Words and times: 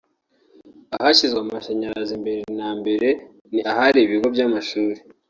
Ahashyizwe 0.95 1.39
amashanyarazi 1.41 2.15
mbere 2.23 2.41
na 2.57 2.69
mbere 2.79 3.07
ni 3.53 3.59
ahari 3.71 3.99
ibigo 4.01 4.27
by’amashuri 4.35 4.99